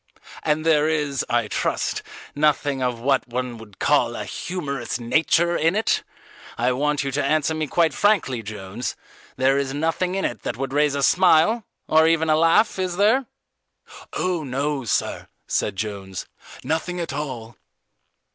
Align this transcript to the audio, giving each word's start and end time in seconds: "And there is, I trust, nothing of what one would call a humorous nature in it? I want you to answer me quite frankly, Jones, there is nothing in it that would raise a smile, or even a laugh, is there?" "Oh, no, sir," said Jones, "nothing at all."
"And 0.41 0.65
there 0.65 0.89
is, 0.89 1.23
I 1.29 1.47
trust, 1.47 2.01
nothing 2.33 2.81
of 2.81 2.99
what 2.99 3.27
one 3.27 3.59
would 3.59 3.77
call 3.77 4.15
a 4.15 4.23
humorous 4.23 4.99
nature 4.99 5.55
in 5.55 5.75
it? 5.75 6.01
I 6.57 6.71
want 6.71 7.03
you 7.03 7.11
to 7.11 7.23
answer 7.23 7.53
me 7.53 7.67
quite 7.67 7.93
frankly, 7.93 8.41
Jones, 8.41 8.95
there 9.35 9.59
is 9.59 9.75
nothing 9.75 10.15
in 10.15 10.25
it 10.25 10.41
that 10.41 10.57
would 10.57 10.73
raise 10.73 10.95
a 10.95 11.03
smile, 11.03 11.65
or 11.87 12.07
even 12.07 12.31
a 12.31 12.35
laugh, 12.35 12.79
is 12.79 12.97
there?" 12.97 13.27
"Oh, 14.13 14.43
no, 14.43 14.85
sir," 14.85 15.27
said 15.45 15.75
Jones, 15.75 16.25
"nothing 16.63 16.99
at 16.99 17.13
all." 17.13 17.55